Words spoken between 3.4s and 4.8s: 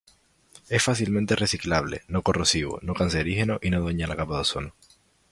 y no daña la capa de ozono.